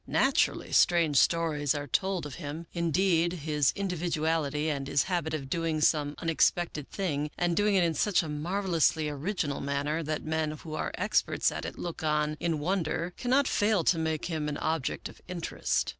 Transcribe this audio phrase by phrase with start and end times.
[0.07, 5.79] Naturally, strange stories are told of him; indeed, his individuality and his habit of doing
[5.79, 10.73] some unexpected thing, and doing it in such a marvelously original manner that men who
[10.73, 15.07] are experts at it look on in wonder, cannot fail to make him an object
[15.07, 15.87] of interest.